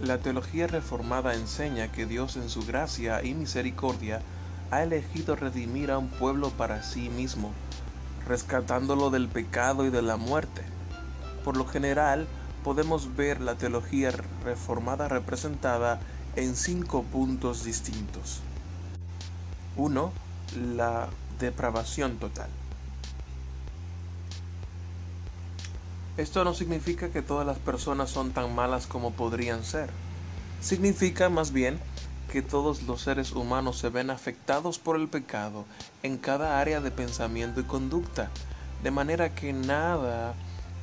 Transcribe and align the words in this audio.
La 0.00 0.16
teología 0.16 0.66
reformada 0.66 1.34
enseña 1.34 1.92
que 1.92 2.06
Dios 2.06 2.36
en 2.36 2.48
su 2.48 2.64
gracia 2.64 3.22
y 3.22 3.34
misericordia 3.34 4.22
ha 4.70 4.82
elegido 4.82 5.36
redimir 5.36 5.90
a 5.90 5.98
un 5.98 6.08
pueblo 6.08 6.48
para 6.48 6.82
sí 6.82 7.10
mismo, 7.10 7.52
rescatándolo 8.26 9.10
del 9.10 9.28
pecado 9.28 9.84
y 9.84 9.90
de 9.90 10.00
la 10.00 10.16
muerte. 10.16 10.62
Por 11.44 11.58
lo 11.58 11.66
general, 11.66 12.26
podemos 12.64 13.14
ver 13.14 13.42
la 13.42 13.56
teología 13.56 14.10
reformada 14.42 15.06
representada 15.06 16.00
en 16.34 16.56
cinco 16.56 17.02
puntos 17.02 17.64
distintos. 17.64 18.40
1. 19.76 20.12
La 20.76 21.08
depravación 21.38 22.16
total. 22.16 22.48
Esto 26.20 26.44
no 26.44 26.52
significa 26.52 27.08
que 27.08 27.22
todas 27.22 27.46
las 27.46 27.56
personas 27.56 28.10
son 28.10 28.32
tan 28.32 28.54
malas 28.54 28.86
como 28.86 29.10
podrían 29.10 29.64
ser. 29.64 29.88
Significa 30.60 31.30
más 31.30 31.50
bien 31.50 31.80
que 32.30 32.42
todos 32.42 32.82
los 32.82 33.00
seres 33.00 33.32
humanos 33.32 33.78
se 33.78 33.88
ven 33.88 34.10
afectados 34.10 34.78
por 34.78 34.96
el 34.96 35.08
pecado 35.08 35.64
en 36.02 36.18
cada 36.18 36.60
área 36.60 36.82
de 36.82 36.90
pensamiento 36.90 37.60
y 37.60 37.64
conducta, 37.64 38.28
de 38.82 38.90
manera 38.90 39.34
que 39.34 39.54
nada 39.54 40.34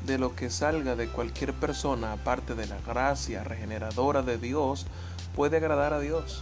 de 0.07 0.17
lo 0.17 0.35
que 0.35 0.49
salga 0.49 0.95
de 0.95 1.07
cualquier 1.07 1.53
persona 1.53 2.13
aparte 2.13 2.55
de 2.55 2.65
la 2.65 2.79
gracia 2.81 3.43
regeneradora 3.43 4.23
de 4.23 4.39
Dios 4.39 4.87
puede 5.35 5.57
agradar 5.57 5.93
a 5.93 5.99
Dios. 5.99 6.41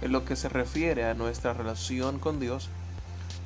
En 0.00 0.12
lo 0.12 0.24
que 0.24 0.36
se 0.36 0.48
refiere 0.48 1.06
a 1.06 1.14
nuestra 1.14 1.54
relación 1.54 2.20
con 2.20 2.38
Dios, 2.38 2.68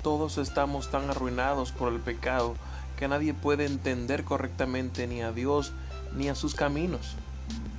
todos 0.03 0.37
estamos 0.37 0.91
tan 0.91 1.09
arruinados 1.09 1.73
por 1.73 1.91
el 1.91 2.01
pecado 2.01 2.57
que 3.03 3.09
nadie 3.09 3.35
puede 3.35 3.67
entender 3.67 4.23
correctamente 4.23 5.09
ni 5.09 5.23
a 5.23 5.33
Dios 5.33 5.73
ni 6.15 6.29
a 6.29 6.37
sus 6.37 6.55
caminos. 6.55 7.17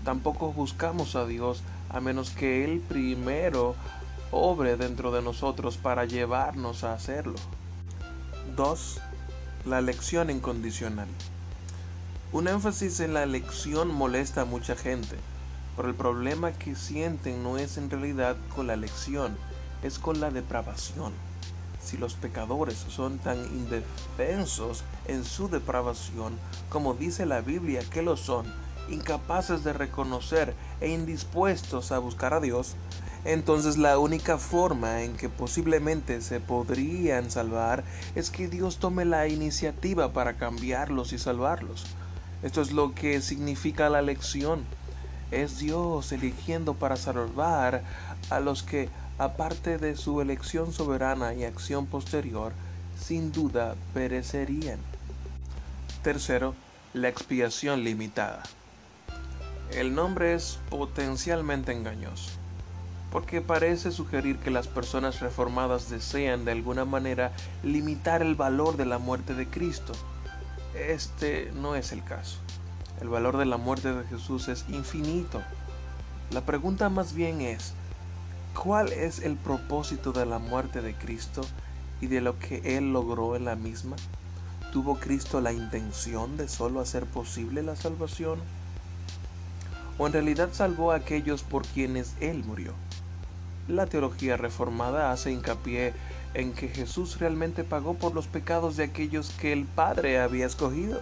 Tampoco 0.03 0.51
buscamos 0.51 1.15
a 1.15 1.25
Dios 1.25 1.63
a 1.89 2.01
menos 2.01 2.31
que 2.31 2.65
Él 2.65 2.81
primero 2.81 3.73
obre 4.31 4.75
dentro 4.75 5.13
de 5.13 5.21
nosotros 5.21 5.77
para 5.77 6.03
llevarnos 6.03 6.83
a 6.83 6.91
hacerlo. 6.91 7.35
2. 8.57 8.99
La 9.65 9.79
elección 9.79 10.29
incondicional. 10.29 11.07
Un 12.33 12.49
énfasis 12.49 12.99
en 12.99 13.13
la 13.13 13.23
elección 13.23 13.95
molesta 13.95 14.41
a 14.41 14.45
mucha 14.45 14.75
gente, 14.75 15.15
pero 15.77 15.87
el 15.87 15.95
problema 15.95 16.51
que 16.51 16.75
sienten 16.75 17.43
no 17.43 17.57
es 17.57 17.77
en 17.77 17.89
realidad 17.89 18.35
con 18.53 18.67
la 18.67 18.73
elección, 18.73 19.37
es 19.83 19.99
con 19.99 20.19
la 20.19 20.31
depravación. 20.31 21.13
Si 21.83 21.97
los 21.97 22.13
pecadores 22.13 22.85
son 22.87 23.19
tan 23.19 23.37
indefensos 23.45 24.83
en 25.07 25.23
su 25.25 25.49
depravación 25.49 26.37
como 26.69 26.93
dice 26.93 27.25
la 27.25 27.41
Biblia 27.41 27.81
que 27.91 28.01
lo 28.01 28.17
son, 28.17 28.45
incapaces 28.89 29.63
de 29.63 29.73
reconocer 29.73 30.55
e 30.81 30.89
indispuestos 30.89 31.91
a 31.91 31.99
buscar 31.99 32.33
a 32.33 32.39
Dios, 32.39 32.75
entonces 33.25 33.77
la 33.77 33.99
única 33.99 34.37
forma 34.37 35.03
en 35.03 35.15
que 35.15 35.29
posiblemente 35.29 36.21
se 36.21 36.39
podrían 36.39 37.31
salvar 37.31 37.83
es 38.15 38.29
que 38.29 38.47
Dios 38.47 38.77
tome 38.77 39.05
la 39.05 39.27
iniciativa 39.27 40.11
para 40.13 40.33
cambiarlos 40.33 41.13
y 41.13 41.19
salvarlos. 41.19 41.85
Esto 42.41 42.61
es 42.61 42.71
lo 42.71 42.93
que 42.93 43.21
significa 43.21 43.89
la 43.89 44.01
lección. 44.01 44.65
Es 45.31 45.59
Dios 45.59 46.11
eligiendo 46.11 46.73
para 46.73 46.97
salvar 46.97 47.83
a 48.29 48.39
los 48.39 48.63
que, 48.63 48.89
aparte 49.17 49.77
de 49.77 49.95
su 49.95 50.21
elección 50.21 50.73
soberana 50.73 51.33
y 51.33 51.43
acción 51.43 51.85
posterior, 51.85 52.53
sin 52.99 53.31
duda 53.31 53.75
perecerían. 53.93 54.79
Tercero, 56.01 56.55
la 56.93 57.09
expiación 57.09 57.83
limitada. 57.83 58.43
El 59.71 59.95
nombre 59.95 60.33
es 60.35 60.59
potencialmente 60.69 61.71
engañoso, 61.71 62.31
porque 63.11 63.41
parece 63.41 63.91
sugerir 63.91 64.37
que 64.37 64.51
las 64.51 64.67
personas 64.67 65.19
reformadas 65.19 65.89
desean 65.89 66.45
de 66.45 66.51
alguna 66.51 66.85
manera 66.85 67.31
limitar 67.63 68.21
el 68.21 68.35
valor 68.35 68.77
de 68.77 68.85
la 68.85 68.99
muerte 68.99 69.33
de 69.33 69.47
Cristo. 69.47 69.93
Este 70.75 71.51
no 71.55 71.75
es 71.75 71.91
el 71.91 72.03
caso. 72.03 72.37
El 73.01 73.09
valor 73.09 73.37
de 73.37 73.45
la 73.45 73.57
muerte 73.57 73.93
de 73.93 74.07
Jesús 74.07 74.47
es 74.47 74.65
infinito. 74.69 75.41
La 76.31 76.41
pregunta 76.41 76.89
más 76.89 77.13
bien 77.13 77.41
es, 77.41 77.73
¿cuál 78.63 78.93
es 78.93 79.19
el 79.19 79.35
propósito 79.35 80.13
de 80.13 80.25
la 80.25 80.39
muerte 80.39 80.81
de 80.81 80.95
Cristo 80.95 81.41
y 81.99 82.07
de 82.07 82.21
lo 82.21 82.39
que 82.39 82.77
Él 82.77 82.93
logró 82.93 83.35
en 83.35 83.43
la 83.43 83.57
misma? 83.57 83.97
¿Tuvo 84.71 84.99
Cristo 85.01 85.41
la 85.41 85.51
intención 85.51 86.37
de 86.37 86.47
solo 86.47 86.79
hacer 86.79 87.05
posible 87.05 87.61
la 87.61 87.75
salvación? 87.75 88.39
¿O 89.97 90.07
en 90.07 90.13
realidad 90.13 90.49
salvó 90.53 90.93
a 90.93 90.95
aquellos 90.95 91.43
por 91.43 91.65
quienes 91.65 92.15
Él 92.21 92.45
murió? 92.45 92.71
La 93.67 93.85
teología 93.85 94.37
reformada 94.37 95.11
hace 95.11 95.33
hincapié 95.33 95.93
en 96.33 96.53
que 96.53 96.69
Jesús 96.69 97.19
realmente 97.19 97.65
pagó 97.65 97.95
por 97.95 98.15
los 98.15 98.27
pecados 98.27 98.77
de 98.77 98.85
aquellos 98.85 99.31
que 99.31 99.51
el 99.51 99.65
Padre 99.65 100.21
había 100.21 100.45
escogido. 100.45 101.01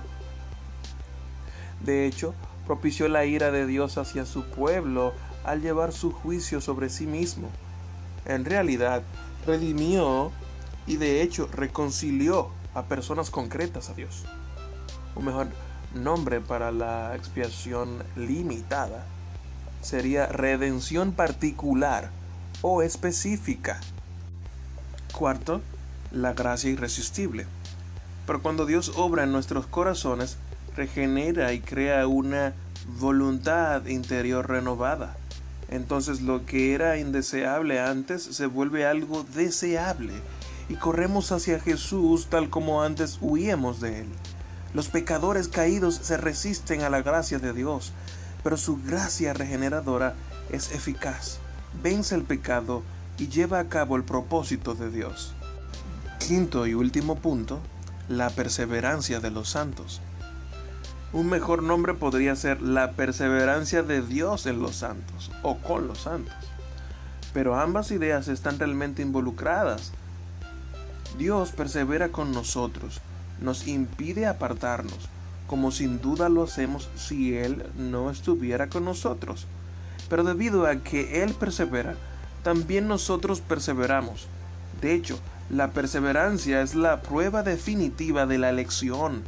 De 1.86 2.08
hecho, 2.08 2.34
propició 2.66 3.08
la 3.08 3.26
ira 3.26 3.52
de 3.52 3.68
Dios 3.68 4.00
hacia 4.00 4.26
su 4.26 4.46
pueblo 4.46 5.14
al 5.44 5.62
llevar 5.62 5.92
su 5.92 6.12
juicio 6.12 6.62
sobre 6.62 6.90
sí 6.90 7.08
mismo. 7.08 7.50
En 8.26 8.46
realidad, 8.46 9.04
redimió 9.46 10.32
y 10.88 10.98
de 10.98 11.22
hecho 11.22 11.50
reconcilió 11.52 12.50
a 12.74 12.84
personas 12.84 13.30
concretas 13.30 13.90
a 13.90 13.94
Dios. 13.94 14.26
Un 15.16 15.26
mejor 15.26 15.48
nombre 15.94 16.40
para 16.40 16.72
la 16.72 17.16
expiación 17.16 18.04
limitada 18.16 19.06
sería 19.82 20.28
redención 20.28 21.12
particular 21.12 22.12
o 22.62 22.82
específica. 22.82 23.82
Cuarto, 25.14 25.62
la 26.12 26.34
gracia 26.34 26.70
irresistible. 26.70 27.48
Pero 28.28 28.42
cuando 28.42 28.66
Dios 28.66 28.94
obra 28.96 29.24
en 29.24 29.32
nuestros 29.32 29.66
corazones, 29.66 30.38
regenera 30.76 31.54
y 31.54 31.60
crea 31.60 32.08
una 32.08 32.54
voluntad 33.00 33.86
interior 33.88 34.48
renovada. 34.48 35.18
Entonces 35.72 36.22
lo 36.22 36.46
que 36.46 36.74
era 36.74 36.98
indeseable 36.98 37.80
antes 37.80 38.22
se 38.24 38.46
vuelve 38.46 38.86
algo 38.86 39.26
deseable 39.34 40.14
y 40.70 40.76
corremos 40.76 41.32
hacia 41.32 41.60
Jesús 41.60 42.28
tal 42.28 42.50
como 42.50 42.84
antes 42.84 43.18
huíamos 43.22 43.80
de 43.80 44.02
Él. 44.02 44.08
Los 44.74 44.90
pecadores 44.90 45.48
caídos 45.48 45.96
se 45.96 46.18
resisten 46.18 46.82
a 46.82 46.90
la 46.90 47.02
gracia 47.02 47.40
de 47.40 47.54
Dios, 47.54 47.94
pero 48.44 48.58
su 48.58 48.82
gracia 48.84 49.34
regeneradora 49.34 50.16
es 50.50 50.72
eficaz, 50.72 51.40
vence 51.82 52.16
el 52.16 52.24
pecado 52.24 52.84
y 53.18 53.28
lleva 53.28 53.60
a 53.60 53.70
cabo 53.70 53.96
el 53.96 54.04
propósito 54.04 54.76
de 54.76 54.90
Dios. 54.90 55.34
Quinto 56.20 56.68
y 56.68 56.74
último 56.74 57.16
punto, 57.16 57.60
la 58.10 58.30
perseverancia 58.30 59.20
de 59.20 59.32
los 59.32 59.50
santos. 59.50 60.02
Un 61.14 61.30
mejor 61.30 61.62
nombre 61.64 61.94
podría 61.94 62.36
ser 62.36 62.62
la 62.62 62.92
perseverancia 62.92 63.84
de 63.84 64.02
Dios 64.02 64.46
en 64.46 64.62
los 64.62 64.78
santos 64.78 65.32
o 65.44 65.58
con 65.58 65.88
los 65.88 66.00
santos. 66.00 66.34
Pero 67.34 67.60
ambas 67.60 67.92
ideas 67.92 68.28
están 68.28 68.60
realmente 68.60 69.02
involucradas 69.02 69.92
Dios 71.18 71.52
persevera 71.52 72.10
con 72.10 72.32
nosotros, 72.32 73.02
nos 73.42 73.68
impide 73.68 74.28
apartarnos, 74.28 75.10
como 75.46 75.72
sin 75.72 76.00
duda 76.00 76.30
lo 76.30 76.44
hacemos 76.44 76.90
si 76.96 77.36
Él 77.36 77.66
no 77.78 78.10
estuviera 78.10 78.68
con 78.70 78.86
nosotros. 78.86 79.46
Pero 80.10 80.24
debido 80.24 80.66
a 80.66 80.78
que 80.78 81.24
Él 81.24 81.34
persevera, 81.34 81.96
también 82.44 82.88
nosotros 82.88 83.42
perseveramos. 83.42 84.28
De 84.82 84.94
hecho, 84.94 85.20
la 85.50 85.72
perseverancia 85.72 86.62
es 86.62 86.76
la 86.76 87.02
prueba 87.02 87.44
definitiva 87.44 88.26
de 88.26 88.38
la 88.38 88.50
elección. 88.50 89.24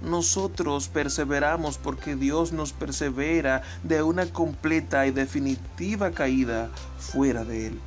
Nosotros 0.00 0.88
perseveramos 0.88 1.78
porque 1.78 2.14
Dios 2.14 2.52
nos 2.52 2.72
persevera 2.72 3.62
de 3.82 4.02
una 4.02 4.26
completa 4.26 5.06
y 5.06 5.10
definitiva 5.10 6.12
caída 6.12 6.70
fuera 6.98 7.44
de 7.44 7.68
Él. 7.68 7.80